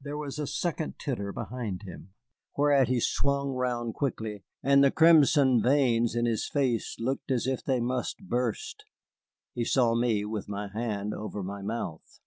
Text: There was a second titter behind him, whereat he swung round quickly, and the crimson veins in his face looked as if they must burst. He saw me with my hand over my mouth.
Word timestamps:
There 0.00 0.18
was 0.18 0.40
a 0.40 0.46
second 0.48 0.98
titter 0.98 1.30
behind 1.32 1.82
him, 1.84 2.12
whereat 2.56 2.88
he 2.88 2.98
swung 2.98 3.50
round 3.52 3.94
quickly, 3.94 4.42
and 4.60 4.82
the 4.82 4.90
crimson 4.90 5.62
veins 5.62 6.16
in 6.16 6.26
his 6.26 6.48
face 6.48 6.96
looked 6.98 7.30
as 7.30 7.46
if 7.46 7.62
they 7.64 7.78
must 7.78 8.28
burst. 8.28 8.84
He 9.54 9.64
saw 9.64 9.94
me 9.94 10.24
with 10.24 10.48
my 10.48 10.66
hand 10.66 11.14
over 11.14 11.44
my 11.44 11.62
mouth. 11.62 12.18